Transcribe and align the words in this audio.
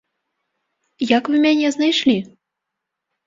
Як 1.17 1.23
вы 1.33 1.41
мяне 1.45 1.67
знайшлі? 1.75 2.17